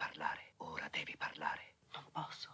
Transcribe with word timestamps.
parlare, 0.00 0.54
ora 0.58 0.88
devi 0.90 1.14
parlare. 1.18 1.74
Non 1.92 2.04
posso. 2.10 2.48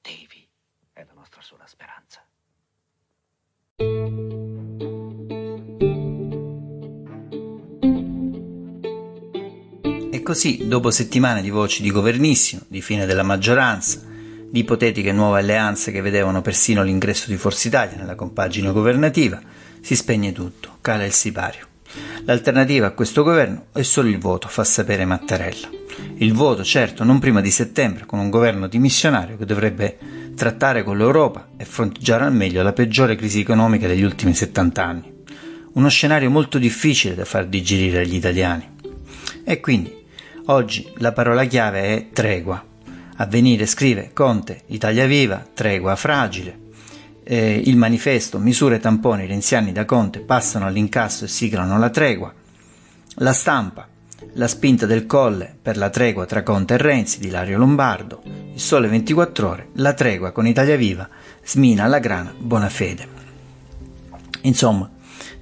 Devi. 0.00 0.48
È 0.90 1.04
la 1.04 1.12
nostra 1.12 1.42
sola 1.42 1.66
speranza. 1.66 2.24
E 10.10 10.22
così, 10.22 10.66
dopo 10.66 10.90
settimane 10.90 11.42
di 11.42 11.50
voci 11.50 11.82
di 11.82 11.90
governissimo, 11.90 12.62
di 12.66 12.80
fine 12.80 13.04
della 13.04 13.22
maggioranza, 13.22 14.00
di 14.50 14.60
ipotetiche 14.60 15.12
nuove 15.12 15.40
alleanze 15.40 15.92
che 15.92 16.00
vedevano 16.00 16.40
persino 16.40 16.82
l'ingresso 16.82 17.28
di 17.28 17.36
Forza 17.36 17.68
Italia 17.68 17.98
nella 17.98 18.14
compagine 18.14 18.72
governativa, 18.72 19.38
si 19.82 19.94
spegne 19.94 20.32
tutto, 20.32 20.78
cala 20.80 21.04
il 21.04 21.12
sipario. 21.12 21.67
L'alternativa 22.28 22.88
a 22.88 22.90
questo 22.90 23.22
governo 23.22 23.68
è 23.72 23.80
solo 23.80 24.10
il 24.10 24.18
voto, 24.18 24.48
fa 24.48 24.62
sapere 24.62 25.06
Mattarella. 25.06 25.70
Il 26.16 26.34
voto, 26.34 26.62
certo, 26.62 27.02
non 27.02 27.20
prima 27.20 27.40
di 27.40 27.50
settembre, 27.50 28.04
con 28.04 28.18
un 28.18 28.28
governo 28.28 28.66
dimissionario 28.66 29.38
che 29.38 29.46
dovrebbe 29.46 29.96
trattare 30.36 30.82
con 30.82 30.98
l'Europa 30.98 31.48
e 31.56 31.64
fronteggiare 31.64 32.24
al 32.24 32.34
meglio 32.34 32.62
la 32.62 32.74
peggiore 32.74 33.16
crisi 33.16 33.40
economica 33.40 33.86
degli 33.86 34.02
ultimi 34.02 34.34
70 34.34 34.84
anni. 34.84 35.14
Uno 35.72 35.88
scenario 35.88 36.28
molto 36.28 36.58
difficile 36.58 37.14
da 37.14 37.24
far 37.24 37.46
digerire 37.46 38.00
agli 38.00 38.16
italiani. 38.16 38.74
E 39.42 39.60
quindi, 39.60 39.90
oggi 40.48 40.86
la 40.96 41.12
parola 41.12 41.46
chiave 41.46 41.80
è 41.80 42.08
tregua. 42.12 42.62
Avvenire 43.16 43.64
scrive 43.64 44.10
Conte, 44.12 44.64
Italia 44.66 45.06
Viva, 45.06 45.46
tregua 45.54 45.96
fragile. 45.96 46.66
Eh, 47.30 47.60
il 47.66 47.76
manifesto 47.76 48.38
Misure 48.38 48.78
tamponi 48.78 49.26
renziani 49.26 49.70
da 49.70 49.84
Conte 49.84 50.20
passano 50.20 50.64
all'incasso 50.64 51.26
e 51.26 51.28
siglano 51.28 51.78
la 51.78 51.90
tregua. 51.90 52.32
La 53.16 53.34
stampa, 53.34 53.86
la 54.32 54.48
spinta 54.48 54.86
del 54.86 55.04
colle 55.04 55.54
per 55.60 55.76
la 55.76 55.90
tregua 55.90 56.24
tra 56.24 56.42
Conte 56.42 56.72
e 56.72 56.78
Renzi 56.78 57.20
di 57.20 57.28
Lario 57.28 57.58
Lombardo. 57.58 58.22
Il 58.24 58.58
sole 58.58 58.88
24 58.88 59.46
ore, 59.46 59.68
la 59.74 59.92
tregua 59.92 60.30
con 60.30 60.46
Italia 60.46 60.76
Viva, 60.76 61.06
smina 61.44 61.84
alla 61.84 61.98
grana, 61.98 62.32
buona 62.34 62.70
fede. 62.70 63.06
Insomma, 64.44 64.90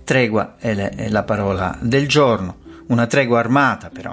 tregua 0.03 0.57
è, 0.59 0.75
le, 0.75 0.89
è 0.89 1.09
la 1.09 1.23
parola 1.23 1.79
del 1.81 2.09
giorno, 2.09 2.57
una 2.89 3.07
tregua 3.07 3.39
armata 3.39 3.91
però, 3.91 4.13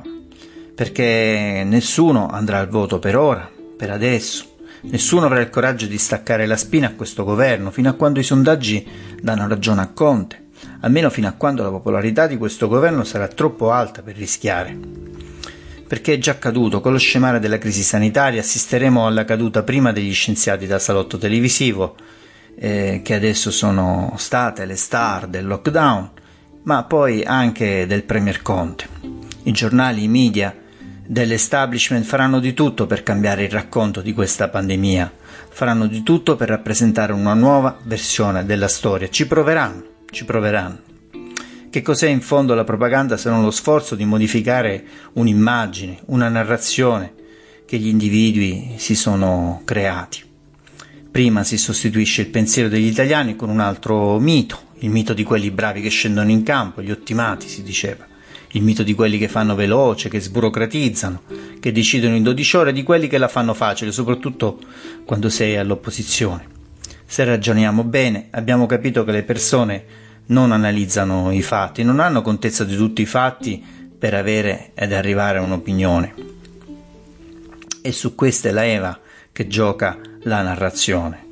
perché 0.76 1.64
nessuno 1.66 2.28
andrà 2.28 2.60
al 2.60 2.68
voto 2.68 3.00
per 3.00 3.18
ora, 3.18 3.50
per 3.76 3.90
adesso. 3.90 4.53
Nessuno 4.86 5.26
avrà 5.26 5.40
il 5.40 5.50
coraggio 5.50 5.86
di 5.86 5.98
staccare 5.98 6.46
la 6.46 6.58
spina 6.58 6.88
a 6.88 6.94
questo 6.94 7.24
governo 7.24 7.72
fino 7.72 7.90
a 7.90 7.94
quando 7.94 8.20
i 8.20 8.24
sondaggi 8.24 8.86
danno 9.22 9.48
ragione 9.48 9.82
a 9.82 9.88
Conte, 9.88 10.48
almeno 10.82 11.10
fino 11.10 11.28
a 11.28 11.34
quando 11.34 11.64
la 11.64 11.70
popolarità 11.70 12.28
di 12.28 12.38
questo 12.38 12.68
governo 12.68 13.06
sarà 13.06 13.28
troppo 13.30 13.72
alta 13.72 14.02
per 14.02 14.18
rischiare. 14.18 14.78
Perché 15.88 16.14
è 16.16 16.18
già 16.18 16.32
accaduto, 16.32 16.82
con 16.82 16.92
lo 16.92 16.98
scemare 16.98 17.40
della 17.40 17.58
crisi 17.58 17.82
sanitaria 17.82 18.42
assisteremo 18.42 19.08
alla 19.08 19.24
caduta 19.24 19.64
prima 19.64 19.94
degli 19.94 20.14
scienziati 20.14 20.68
da 20.68 20.80
salotto 20.80 21.18
televisivo, 21.18 21.96
eh, 22.56 23.02
che 23.04 23.14
adesso 23.14 23.52
sono 23.52 24.14
state 24.18 24.66
le 24.66 24.76
star 24.76 25.28
del 25.28 25.48
lockdown, 25.48 26.10
ma 26.64 26.84
poi 26.84 27.24
anche 27.24 27.88
del 27.88 28.04
Premier 28.04 28.42
Conte. 28.42 28.88
I 29.44 29.52
giornali, 29.52 30.04
i 30.04 30.08
media, 30.10 30.54
dell'establishment 31.06 32.06
faranno 32.06 32.40
di 32.40 32.54
tutto 32.54 32.86
per 32.86 33.04
cambiare 33.04 33.44
il 33.44 33.50
racconto 33.50 34.02
di 34.02 34.14
questa 34.14 34.48
pandemia, 34.48 35.12
faranno 35.50 35.88
di 35.88 36.02
tutto 36.02 36.36
per 36.36 36.48
rappresentare 36.50 37.14
una 37.14 37.34
nuova 37.34 37.78
versione 37.84 38.46
della 38.46 38.68
storia, 38.68 39.10
ci 39.10 39.28
proveranno, 39.28 39.84
ci 40.10 40.26
proveranno. 40.26 40.80
Che 41.70 41.82
cos'è 41.82 42.08
in 42.08 42.22
fondo 42.22 42.54
la 42.54 42.64
propaganda 42.64 43.18
se 43.18 43.30
non 43.30 43.42
lo 43.42 43.52
sforzo 43.52 43.96
di 43.96 44.06
modificare 44.06 44.84
un'immagine, 45.14 46.00
una 46.06 46.30
narrazione 46.30 47.14
che 47.66 47.78
gli 47.78 47.88
individui 47.88 48.76
si 48.78 48.96
sono 48.96 49.62
creati? 49.66 50.24
Prima 51.10 51.44
si 51.44 51.58
sostituisce 51.58 52.22
il 52.22 52.30
pensiero 52.30 52.70
degli 52.70 52.86
italiani 52.86 53.36
con 53.36 53.50
un 53.50 53.60
altro 53.60 54.20
mito, 54.20 54.72
il 54.80 54.90
mito 54.90 55.14
di 55.14 55.24
quelli 55.24 55.52
bravi 55.52 55.82
che 55.82 55.90
scendono 55.90 56.30
in 56.30 56.44
campo, 56.44 56.82
gli 56.82 56.92
ottimati 56.92 57.48
si 57.48 57.64
diceva 57.64 58.12
il 58.56 58.64
mito 58.64 58.84
di 58.84 58.94
quelli 58.94 59.18
che 59.18 59.28
fanno 59.28 59.56
veloce, 59.56 60.10
che 60.10 60.20
sburocratizzano, 60.20 61.22
che 61.60 61.72
decidono 61.72 62.16
in 62.16 62.24
12 62.24 62.58
ore, 62.58 62.74
di 62.74 62.84
quelli 62.84 63.08
che 63.08 63.18
la 63.18 63.28
fanno 63.28 63.54
facile, 63.54 63.92
soprattutto 63.92 64.60
quando 65.06 65.30
sei 65.30 65.58
all'opposizione. 65.58 66.48
Se 67.06 67.24
ragioniamo 67.24 67.84
bene, 67.84 68.28
abbiamo 68.32 68.66
capito 68.66 69.04
che 69.04 69.12
le 69.12 69.24
persone 69.24 69.86
non 70.28 70.52
analizzano 70.52 71.32
i 71.32 71.42
fatti, 71.42 71.84
non 71.84 72.00
hanno 72.00 72.22
contezza 72.22 72.64
di 72.64 72.76
tutti 72.76 73.02
i 73.02 73.08
fatti 73.08 73.64
per 73.98 74.14
avere 74.14 74.72
ed 74.76 74.94
arrivare 74.94 75.40
a 75.40 75.42
un'opinione. 75.42 76.14
E 77.82 77.92
su 77.92 78.16
questa 78.16 78.50
è 78.50 78.52
la 78.52 78.66
Eva 78.66 79.00
che 79.32 79.48
gioca 79.48 80.00
la 80.24 80.42
narrazione, 80.42 81.28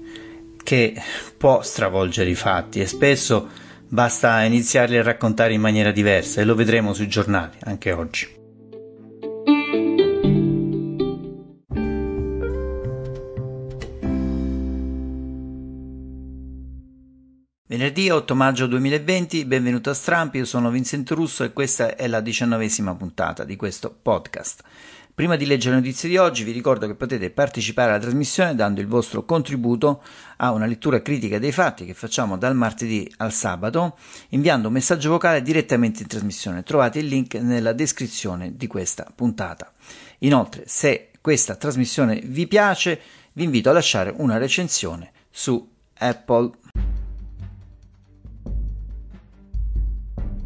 che 0.64 0.96
può 1.38 1.62
stravolgere 1.62 2.30
i 2.30 2.36
fatti 2.36 2.82
e 2.82 2.88
spesso 2.88 3.48
Basta 3.94 4.42
iniziarli 4.44 4.98
a 4.98 5.04
raccontare 5.04 5.52
in 5.52 5.60
maniera 5.60 5.92
diversa 5.92 6.40
e 6.40 6.46
lo 6.46 6.56
vedremo 6.56 6.94
sui 6.94 7.10
giornali 7.10 7.58
anche 7.64 7.92
oggi. 7.92 8.26
Venerdì 17.68 18.10
8 18.10 18.34
maggio 18.34 18.66
2020, 18.68 19.44
benvenuto 19.44 19.90
a 19.90 19.94
Strampi, 19.94 20.38
io 20.38 20.46
sono 20.46 20.70
Vincent 20.70 21.12
Russo 21.12 21.44
e 21.44 21.52
questa 21.52 21.98
è 21.98 22.08
la 22.08 22.22
diciannovesima 22.22 22.96
puntata 22.96 23.44
di 23.44 23.58
questo 23.58 23.94
podcast. 24.02 24.64
Prima 25.22 25.36
di 25.36 25.46
leggere 25.46 25.76
le 25.76 25.82
notizie 25.82 26.10
di 26.10 26.18
oggi 26.18 26.44
vi 26.44 26.52
ricordo 26.52 26.88
che 26.88 26.96
potete 26.96 27.30
partecipare 27.30 27.92
alla 27.92 28.00
trasmissione 28.00 28.56
dando 28.56 28.82
il 28.82 28.88
vostro 28.88 29.24
contributo 29.24 30.02
a 30.38 30.52
una 30.52 30.66
lettura 30.66 31.04
critica 31.04 31.38
dei 31.38 31.52
fatti 31.52 31.86
che 31.86 31.94
facciamo 31.94 32.40
dal 32.40 32.56
martedì 32.56 33.08
al 33.18 33.32
sabato 33.32 34.00
inviando 34.30 34.70
un 34.70 34.74
messaggio 34.74 35.12
vocale 35.12 35.44
direttamente 35.44 36.02
in 36.02 36.08
trasmissione. 36.08 36.64
Trovate 36.64 36.98
il 36.98 37.06
link 37.06 37.36
nella 37.36 37.72
descrizione 37.72 38.56
di 38.56 38.66
questa 38.66 39.12
puntata. 39.14 39.72
Inoltre, 40.22 40.64
se 40.66 41.12
questa 41.22 41.56
trasmissione 41.56 42.20
vi 42.26 42.48
piace, 42.48 43.00
vi 43.34 43.44
invito 43.44 43.70
a 43.70 43.74
lasciare 43.74 44.12
una 44.18 44.40
recensione 44.40 45.12
su 45.30 45.70
Apple 46.00 46.50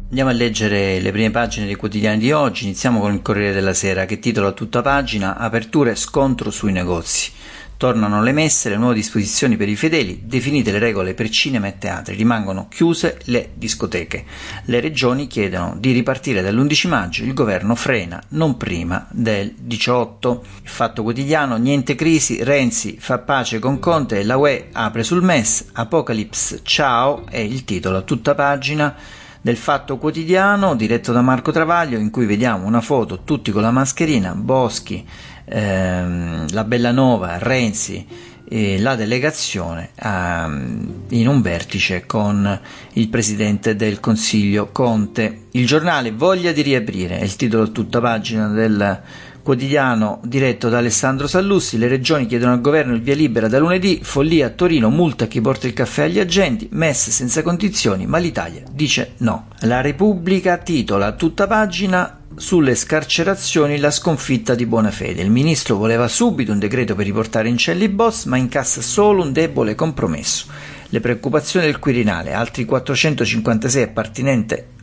Andiamo 0.08 0.30
a 0.30 0.34
leggere 0.34 1.00
le 1.00 1.10
prime 1.10 1.32
pagine 1.32 1.66
dei 1.66 1.74
quotidiani 1.74 2.18
di 2.18 2.30
oggi. 2.30 2.62
Iniziamo 2.62 3.00
con 3.00 3.12
il 3.12 3.22
Corriere 3.22 3.52
della 3.52 3.74
Sera 3.74 4.04
che 4.04 4.20
titola 4.20 4.52
tutta 4.52 4.80
pagina 4.80 5.36
Aperture 5.36 5.96
scontro 5.96 6.52
sui 6.52 6.70
negozi. 6.70 7.32
Tornano 7.76 8.22
le 8.22 8.30
messe, 8.30 8.68
le 8.68 8.76
nuove 8.76 8.94
disposizioni 8.94 9.56
per 9.56 9.68
i 9.68 9.74
fedeli, 9.74 10.22
definite 10.22 10.70
le 10.70 10.78
regole 10.78 11.12
per 11.12 11.28
cinema 11.28 11.66
e 11.66 11.78
teatri, 11.78 12.14
rimangono 12.14 12.68
chiuse 12.68 13.18
le 13.24 13.50
discoteche. 13.54 14.24
Le 14.66 14.78
regioni 14.78 15.26
chiedono 15.26 15.74
di 15.76 15.90
ripartire 15.90 16.40
dall'11 16.40 16.88
maggio, 16.88 17.24
il 17.24 17.34
governo 17.34 17.74
frena 17.74 18.22
non 18.28 18.56
prima 18.56 19.08
del 19.10 19.54
18. 19.58 20.44
Il 20.62 20.68
fatto 20.68 21.02
quotidiano, 21.02 21.56
niente 21.56 21.96
crisi, 21.96 22.44
Renzi 22.44 22.96
fa 22.96 23.18
pace 23.18 23.58
con 23.58 23.80
Conte 23.80 24.22
la 24.22 24.36
UE 24.36 24.68
apre 24.70 25.02
sul 25.02 25.24
MES, 25.24 25.70
Apocalypse 25.72 26.60
ciao 26.62 27.26
è 27.28 27.38
il 27.38 27.64
titolo 27.64 27.98
a 27.98 28.02
tutta 28.02 28.36
pagina 28.36 29.24
del 29.46 29.56
Fatto 29.56 29.96
Quotidiano 29.96 30.74
diretto 30.74 31.12
da 31.12 31.22
Marco 31.22 31.52
Travaglio 31.52 31.98
in 31.98 32.10
cui 32.10 32.26
vediamo 32.26 32.66
una 32.66 32.80
foto 32.80 33.20
tutti 33.22 33.52
con 33.52 33.62
la 33.62 33.70
mascherina, 33.70 34.34
Boschi, 34.34 35.06
ehm, 35.44 36.48
la 36.50 36.64
Bellanova, 36.64 37.38
Renzi 37.38 38.04
e 38.48 38.80
la 38.80 38.96
delegazione 38.96 39.90
ehm, 40.02 41.04
in 41.10 41.28
un 41.28 41.42
vertice 41.42 42.06
con 42.06 42.60
il 42.94 43.06
Presidente 43.06 43.76
del 43.76 44.00
Consiglio 44.00 44.70
Conte. 44.72 45.42
Il 45.52 45.64
giornale 45.64 46.10
Voglia 46.10 46.50
di 46.50 46.62
riaprire 46.62 47.20
è 47.20 47.22
il 47.22 47.36
titolo 47.36 47.62
a 47.62 47.68
tutta 47.68 48.00
pagina 48.00 48.48
del 48.48 49.00
quotidiano 49.46 50.18
diretto 50.24 50.68
da 50.68 50.78
Alessandro 50.78 51.28
Sallussi, 51.28 51.78
le 51.78 51.86
regioni 51.86 52.26
chiedono 52.26 52.52
al 52.52 52.60
governo 52.60 52.94
il 52.94 53.00
via 53.00 53.14
libera 53.14 53.46
da 53.46 53.60
lunedì, 53.60 54.00
follia 54.02 54.46
a 54.46 54.50
Torino, 54.50 54.90
multa 54.90 55.28
chi 55.28 55.40
porta 55.40 55.68
il 55.68 55.72
caffè 55.72 56.02
agli 56.02 56.18
agenti, 56.18 56.66
messe 56.72 57.12
senza 57.12 57.44
condizioni, 57.44 58.06
ma 58.06 58.18
l'Italia 58.18 58.62
dice 58.68 59.12
no. 59.18 59.50
La 59.60 59.82
Repubblica 59.82 60.56
titola 60.56 61.12
tutta 61.12 61.46
pagina 61.46 62.22
sulle 62.34 62.74
scarcerazioni 62.74 63.78
la 63.78 63.92
sconfitta 63.92 64.56
di 64.56 64.66
Buonafede. 64.66 65.22
Il 65.22 65.30
ministro 65.30 65.76
voleva 65.76 66.08
subito 66.08 66.50
un 66.50 66.58
decreto 66.58 66.96
per 66.96 67.04
riportare 67.06 67.48
in 67.48 67.56
celli 67.56 67.88
boss, 67.88 68.24
ma 68.24 68.36
incassa 68.36 68.82
solo 68.82 69.22
un 69.22 69.30
debole 69.30 69.76
compromesso. 69.76 70.46
Le 70.88 70.98
preoccupazioni 70.98 71.66
del 71.66 71.78
Quirinale, 71.78 72.32
altri 72.32 72.64
456 72.64 73.92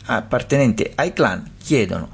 appartenenti 0.06 0.90
ai 0.96 1.12
clan 1.12 1.52
chiedono 1.62 2.10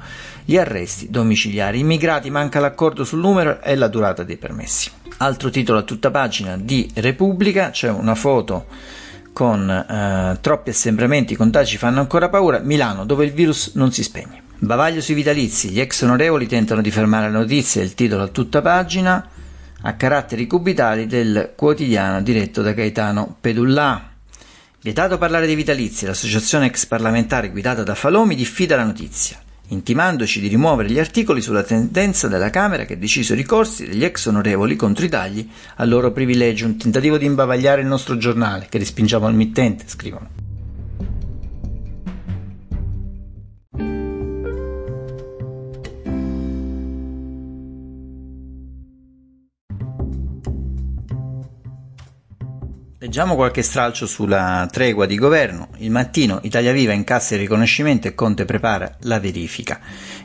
gli 0.49 0.57
arresti 0.57 1.11
domiciliari. 1.11 1.77
Immigrati 1.77 2.31
manca 2.31 2.59
l'accordo 2.59 3.03
sul 3.03 3.19
numero 3.19 3.61
e 3.61 3.75
la 3.75 3.87
durata 3.87 4.23
dei 4.23 4.37
permessi. 4.37 4.89
Altro 5.17 5.51
titolo 5.51 5.77
a 5.77 5.83
tutta 5.83 6.09
pagina 6.09 6.57
di 6.57 6.89
Repubblica, 6.95 7.69
c'è 7.69 7.91
una 7.91 8.15
foto 8.15 8.65
con 9.31 9.69
eh, 9.69 10.39
troppi 10.41 10.71
assembramenti, 10.71 11.33
i 11.33 11.35
contagi 11.35 11.77
fanno 11.77 11.99
ancora 11.99 12.29
paura, 12.29 12.57
Milano 12.57 13.05
dove 13.05 13.25
il 13.25 13.31
virus 13.31 13.73
non 13.75 13.91
si 13.91 14.01
spegne. 14.01 14.41
Bavaglio 14.57 15.01
sui 15.01 15.13
vitalizi, 15.13 15.69
gli 15.69 15.79
ex 15.79 16.01
onorevoli 16.01 16.47
tentano 16.47 16.81
di 16.81 16.89
fermare 16.89 17.29
la 17.29 17.37
notizia, 17.37 17.83
il 17.83 17.93
titolo 17.93 18.23
a 18.23 18.27
tutta 18.29 18.63
pagina, 18.63 19.29
a 19.81 19.93
caratteri 19.93 20.47
cubitali 20.47 21.05
del 21.05 21.53
quotidiano 21.55 22.23
diretto 22.23 22.63
da 22.63 22.71
Gaetano 22.71 23.35
Pedullà. 23.39 24.09
Vietato 24.81 25.19
parlare 25.19 25.45
dei 25.45 25.53
vitalizi, 25.53 26.07
l'associazione 26.07 26.65
ex 26.65 26.87
parlamentare 26.87 27.51
guidata 27.51 27.83
da 27.83 27.93
Falomi 27.93 28.33
diffida 28.33 28.75
la 28.75 28.85
notizia, 28.85 29.37
intimandoci 29.69 30.39
di 30.39 30.47
rimuovere 30.47 30.89
gli 30.89 30.99
articoli 30.99 31.41
sulla 31.41 31.63
tendenza 31.63 32.27
della 32.27 32.49
Camera 32.49 32.85
che 32.85 32.93
ha 32.93 32.97
deciso 32.97 33.33
i 33.33 33.37
ricorsi 33.37 33.87
degli 33.87 34.03
ex 34.03 34.25
onorevoli 34.27 34.75
contro 34.75 35.05
i 35.05 35.09
tagli 35.09 35.47
al 35.75 35.89
loro 35.89 36.11
privilegio, 36.11 36.65
un 36.65 36.77
tentativo 36.77 37.17
di 37.17 37.25
imbavagliare 37.25 37.81
il 37.81 37.87
nostro 37.87 38.17
giornale, 38.17 38.67
che 38.69 38.77
respingiamo 38.77 39.25
al 39.25 39.35
mittente, 39.35 39.85
scrivono. 39.87 40.38
Leggiamo 53.01 53.35
qualche 53.35 53.61
stralcio 53.61 54.05
sulla 54.05 54.67
tregua 54.69 55.05
di 55.05 55.15
governo. 55.15 55.69
Il 55.77 55.89
mattino 55.89 56.41
Italia 56.43 56.73
Viva 56.73 56.91
incassa 56.91 57.35
il 57.35 57.39
riconoscimento 57.39 58.09
e 58.09 58.13
Conte 58.13 58.43
prepara 58.43 58.97
la 59.03 59.21
verifica. 59.21 59.79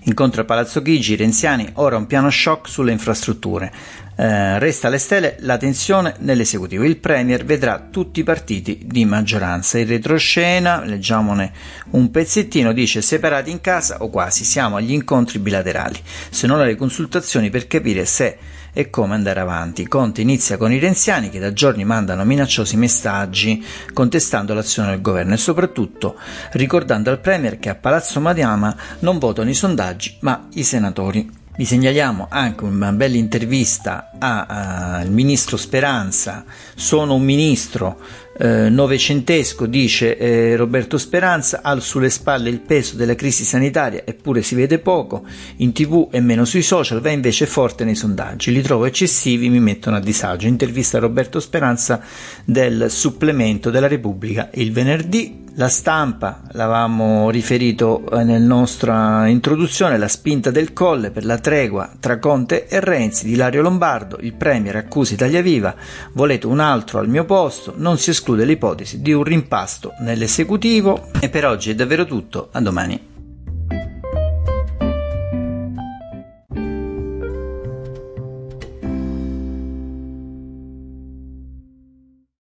Incontro 0.07 0.43
a 0.43 0.45
Palazzo 0.45 0.83
Chigi, 0.83 1.15
Renziani, 1.15 1.71
ora 1.75 1.97
un 1.97 2.09
piano 2.09 2.29
shock 2.31 2.69
sulle 2.69 2.91
infrastrutture. 2.91 3.73
Eh, 4.17 4.59
resta 4.61 4.87
alle 4.87 4.99
stelle 4.99 5.37
la 5.41 5.57
tensione 5.57 6.15
nell'esecutivo. 6.19 6.85
Il 6.85 6.99
Premier 6.99 7.45
vedrà 7.45 7.89
tutti 7.91 8.21
i 8.21 8.25
partiti 8.25 8.83
di 8.85 9.05
maggioranza. 9.05 9.79
In 9.79 9.89
retroscena, 9.89 10.85
leggiamone 10.85 11.53
un 11.91 12.11
pezzettino, 12.11 12.73
dice 12.73 13.03
separati 13.03 13.51
in 13.51 13.61
casa 13.61 14.03
o 14.03 14.11
quasi, 14.11 14.45
siamo 14.45 14.77
agli 14.77 14.93
incontri 14.93 15.39
bilaterali, 15.39 16.01
se 16.31 16.47
non 16.47 16.61
alle 16.61 16.77
consultazioni 16.77 17.51
per 17.51 17.67
capire 17.67 18.05
se 18.05 18.39
e 18.73 18.91
come 18.91 19.15
andare 19.15 19.41
avanti. 19.41 19.87
Conte 19.87 20.21
inizia 20.21 20.57
con 20.57 20.73
i 20.73 20.79
renziani 20.79 21.31
che 21.31 21.39
da 21.39 21.53
giorni 21.53 21.85
mandano 21.85 22.25
minacciosi 22.25 22.77
messaggi 22.77 23.65
contestando 23.93 24.53
l'azione 24.53 24.91
del 24.91 25.01
governo 25.01 25.35
e 25.35 25.39
soprattutto 25.39 26.17
ricordando 26.53 27.11
al 27.11 27.21
Premier 27.21 27.59
che 27.59 27.71
a 27.71 27.77
Palazzo 27.77 28.21
Madama 28.21 28.77
non 29.01 29.19
votano 29.19 29.49
i 29.49 29.55
sondaggi 29.55 30.17
ma 30.21 30.49
i 30.55 30.65
senatori. 30.65 31.43
Vi 31.57 31.65
segnaliamo 31.65 32.27
anche 32.31 32.65
una 32.65 32.91
bella 32.91 33.17
intervista 33.17 34.11
al 34.19 35.09
ministro 35.09 35.57
Speranza. 35.57 36.45
Sono 36.75 37.15
un 37.15 37.23
ministro 37.23 37.97
eh, 38.37 38.69
novecentesco, 38.69 39.67
dice 39.67 40.17
eh, 40.17 40.57
Roberto 40.57 40.99
Speranza, 40.99 41.61
ha 41.63 41.79
sulle 41.81 42.11
spalle 42.11 42.51
il 42.51 42.61
peso 42.61 42.97
della 42.97 43.15
crisi 43.15 43.45
sanitaria, 43.45 44.03
eppure 44.05 44.43
si 44.43 44.55
vede 44.55 44.79
poco, 44.79 45.25
in 45.57 45.73
tv 45.73 46.09
e 46.11 46.21
meno 46.21 46.45
sui 46.45 46.63
social, 46.63 47.01
va 47.01 47.11
invece 47.11 47.47
forte 47.47 47.85
nei 47.85 47.95
sondaggi. 47.95 48.53
Li 48.53 48.63
trovo 48.63 48.87
eccessivi, 48.87 49.49
mi 49.49 49.61
mettono 49.61 49.97
a 49.97 50.01
disagio. 50.01 50.47
Intervista 50.47 50.97
a 50.97 51.01
Roberto 51.01 51.41
Speranza 51.41 52.01
del 52.45 52.91
supplemento 52.91 53.71
della 53.71 53.89
Repubblica 53.89 54.51
il 54.55 54.73
venerdì. 54.73 55.43
La 55.57 55.69
stampa, 55.69 56.43
l'avevamo 56.51 57.31
riferito 57.31 58.05
eh, 58.11 58.25
nella 58.25 58.45
nostra 58.45 59.29
introduzione, 59.29 59.99
la 59.99 60.09
spinta 60.09 60.51
del 60.51 60.73
colle 60.73 61.13
per 61.13 61.25
la 61.25 61.39
tregua 61.39 61.93
tra 62.01 62.19
Conte 62.19 62.67
e 62.67 62.81
Renzi 62.81 63.25
di 63.25 63.37
Lario 63.37 63.63
Lombardo, 63.63 64.19
il 64.21 64.35
Premier 64.35 64.75
accusa 64.75 65.15
Italia 65.15 65.43
Viva, 65.43 65.77
volete 66.15 66.49
un 66.49 66.59
altro 66.59 66.99
al 66.99 67.09
mio 67.09 67.25
posto, 67.25 67.73
non 67.77 67.99
si 67.99 68.13
esclude 68.25 68.47
l'ipotesi 68.47 69.03
di 69.03 69.13
un 69.13 69.23
rimpasto 69.23 69.93
nell'esecutivo 69.99 71.09
e 71.21 71.29
per 71.29 71.45
oggi 71.45 71.71
è 71.71 71.75
davvero 71.75 72.07
tutto, 72.07 72.49
a 72.53 72.61
domani. 72.63 73.14